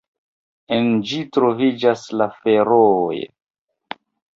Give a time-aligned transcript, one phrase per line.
[0.77, 3.23] En ĝi troviĝas la Ferooj.